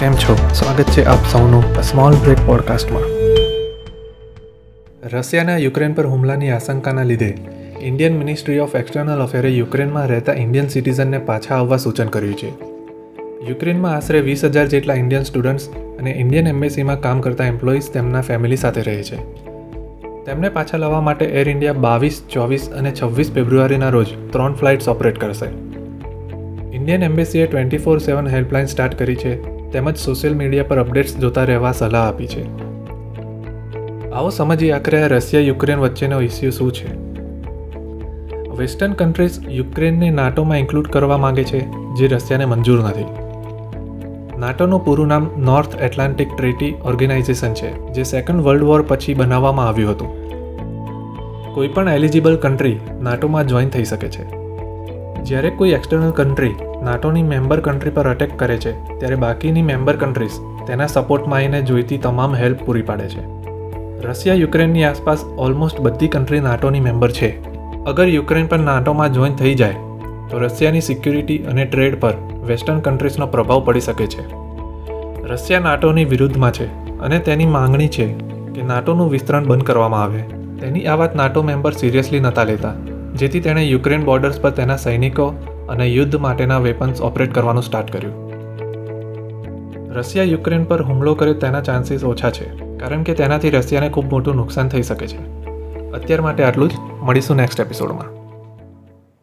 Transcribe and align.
કેમ 0.00 0.12
છો? 0.12 0.36
સ્વાગત 0.54 0.84
છે 0.84 1.04
આપ 1.04 1.18
સૌનું 1.32 1.82
સ્મોલ 1.82 2.14
બ્રેક 2.14 2.36
પોડકાસ્ટમાં 2.46 3.02
રશિયાના 5.08 5.56
યુક્રેન 5.56 5.92
પર 5.92 6.06
હુમલાની 6.06 6.50
આશંકાના 6.50 7.02
લીધે 7.02 7.38
Indian 7.80 8.18
ministry 8.18 8.58
of 8.58 8.74
external 8.74 9.22
affairs 9.22 9.48
યુક્રેનમાં 9.48 10.06
રહેતા 10.06 10.32
ઇન્ડિયન 10.32 10.68
સિટીઝનને 10.68 11.18
પાછા 11.18 11.54
આવવા 11.54 11.76
સૂચન 11.76 12.06
કર્યું 12.06 12.34
છે. 12.34 12.48
યુક્રેનમાં 13.50 13.96
આશરે 13.96 14.20
વીસ 14.20 14.44
હજાર 14.44 14.66
જેટલા 14.66 14.94
ઇન્ડિયન 14.94 15.22
સ્ટુડન્ટ્સ 15.22 15.68
અને 15.68 16.10
ઇન્ડિયન 16.10 16.46
એમ્બેસીમાં 16.46 17.00
કામ 17.00 17.20
કરતા 17.20 17.44
એમ્પ્લોઈઝ 17.44 17.90
તેમના 17.90 18.20
ફેમિલી 18.20 18.56
સાથે 18.56 18.82
રહે 18.82 19.02
છે. 19.02 19.16
તેમને 20.24 20.48
પાછા 20.48 20.76
લાવવા 20.76 21.00
માટે 21.00 21.24
એર 21.24 21.48
ઇન્ડિયા 21.48 21.72
બાવીસ, 21.72 22.22
ચોવીસ 22.32 22.70
અને 22.70 22.92
છવ્વીસ 23.02 23.32
ફેબ્રુઆરીના 23.32 23.88
રોજ 23.88 24.06
ત્રણ 24.30 24.54
ફ્લાઇટ્સ 24.54 24.88
ઓપરેટ 24.88 25.18
કરશે. 25.18 25.46
Indian 26.76 27.02
એમ્બેસીએ 27.02 27.46
twenty 27.46 27.78
four 27.78 27.98
seven 27.98 28.28
helpline 28.28 28.66
start 28.66 28.98
કરી 28.98 29.16
છે. 29.16 29.57
તેમજ 29.72 29.96
સોશિયલ 29.96 30.34
મીડિયા 30.34 30.64
પર 30.64 30.78
અપડેટ્સ 30.78 31.16
જોતા 31.16 31.44
રહેવા 31.44 31.72
સલાહ 31.72 32.08
આપી 32.08 32.26
છે. 32.26 32.68
આવો 34.10 34.30
સમજીએ 34.30 34.72
આખરે 34.72 35.02
આ 35.02 35.06
રશિયા 35.06 35.42
યુક્રેન 35.42 35.78
વચ્ચેનો 35.78 36.20
ઇસ્યુ 36.20 36.50
શું 36.50 36.72
છે? 36.72 37.08
વેસ્ટર્ન 38.56 38.92
કન્ટ્રીઝ 38.92 39.48
યુક્રેનને 39.48 40.10
નાટોમાં 40.10 40.58
ઇન્ક્લુડ 40.58 40.86
કરવા 40.86 41.18
માંગે 41.18 41.44
છે, 41.44 41.64
જે 41.68 42.06
રશિયાને 42.06 42.44
મંજૂર 42.44 42.80
નથી. 42.80 43.04
નાટોનું 44.38 44.84
પૂરું 44.84 45.06
નામ 45.06 45.30
નોર્થ 45.38 45.82
એટલાન્ટિક 45.82 46.28
ટ્રેટી 46.36 46.74
ઓર્ગેનાઇઝેશન 46.84 47.54
છે, 47.54 47.92
જે 47.92 48.02
સેકન્ડ 48.02 48.42
વર્લ્ડ 48.42 48.62
વોર 48.62 48.82
પછી 48.82 49.14
બનાવવામાં 49.14 49.68
આવ્યું 49.68 49.90
હતું. 49.90 50.08
કોઈપણ 51.54 51.88
એલિજિબલ 51.88 52.36
કન્ટ્રી 52.36 52.78
નાટોમાં 53.00 53.46
જોઈન 53.46 53.68
થઈ 53.68 53.84
શકે 53.84 54.08
છે. 54.08 54.37
જ્યારે 55.24 55.50
કોઈ 55.50 55.70
એક્સટર્નલ 55.70 56.10
કન્ટ્રી 56.10 56.54
નાટોની 56.82 57.22
મેમ્બર 57.22 57.60
કન્ટ્રી 57.60 57.90
પર 57.90 58.08
અટેક 58.08 58.36
કરે 58.36 58.56
છે, 58.56 58.72
ત્યારે 58.98 59.14
બાકીની 59.14 59.62
મેમ્બર 59.62 59.96
કન્ટ્રીઝ 59.96 60.38
તેના 60.66 60.86
સપોર્ટમાં 60.86 61.38
આવીને 61.38 61.62
જોઈતી 61.62 61.98
તમામ 61.98 62.34
હેલ્પ 62.34 62.62
પૂરી 62.66 62.82
પાડે 62.82 63.08
છે. 63.08 63.22
રશિયા, 64.08 64.34
યુક્રેનની 64.34 64.84
આસપાસ 64.84 65.24
ઓલમોસ્ટ 65.38 65.80
બધી 65.80 66.08
કન્ટ્રી 66.08 66.40
નાટોની 66.40 66.80
મેમ્બર 66.80 67.10
છે. 67.10 67.30
અગર 67.84 68.08
યુક્રેન 68.08 68.46
પર 68.46 68.58
નાટોમાં 68.58 69.12
જોઈન 69.12 69.34
થઈ 69.34 69.54
જાય, 69.54 69.72
તો 70.30 70.38
રશિયાની 70.38 70.80
સિક્યુરિટી 70.80 71.38
અને 71.38 71.64
ટ્રેડ 71.64 72.00
પર 72.00 72.14
વેસ્ટર્ન 72.46 72.80
કન્ટ્રીઝનો 72.80 73.26
પ્રભાવ 73.26 73.64
પડી 73.64 73.80
શકે 73.80 74.06
છે. 74.06 74.26
રશિયા 75.24 75.60
નાટોની 75.60 76.04
વિરુદ્ધમાં 76.04 76.52
છે 76.52 76.66
અને 76.98 77.18
તેની 77.18 77.46
માંગણી 77.46 77.88
છે 77.88 78.06
કે 78.54 78.62
નાટોનું 78.62 79.10
વિસ્તરણ 79.10 79.44
બંધ 79.44 79.64
કરવામાં 79.64 80.02
આવે. 80.02 80.22
તેની 80.60 80.86
આ 80.86 80.94
વાત 80.94 81.16
નાટો 81.16 81.42
મેમ્બર 81.42 81.72
સિરિયસલી 81.72 82.20
નહોતા 82.20 82.44
લેતા. 82.44 82.74
જેથી 83.14 83.40
તેણે 83.40 83.64
યુક્રેન 83.64 84.04
બોર્ડર્સ 84.04 84.40
પર 84.40 84.50
તેના 84.50 84.76
સૈનિકો 84.76 85.28
અને 85.68 85.86
યુદ્ધ 85.86 86.16
માટેના 86.16 86.58
વેપન્સ 86.58 87.00
ઓપરેટ 87.00 87.34
કરવાનું 87.34 87.62
સ્ટાર્ટ 87.62 87.90
કર્યું. 87.90 88.28
રશિયા 89.92 90.24
યુક્રેન 90.24 90.64
પર 90.64 90.82
હુમલો 90.82 91.14
કરે 91.14 91.34
તેના 91.34 91.60
ચાન્સીસ 91.60 92.04
ઓછા 92.04 92.30
છે, 92.30 92.76
કારણ 92.78 93.02
કે 93.02 93.14
તેનાથી 93.14 93.50
રશિયાને 93.50 93.88
ખૂબ 93.88 94.10
મોટું 94.10 94.36
નુકસાન 94.36 94.68
થઈ 94.68 94.82
શકે 94.82 95.06
છે. 95.06 95.18
અત્યાર 95.90 96.20
માટે 96.20 96.44
આટલું 96.44 96.68
જ. 96.68 96.72
મળીશું 97.02 97.36
નેક્સ્ટ 97.36 97.60
એપિસોડમાં 97.60 98.17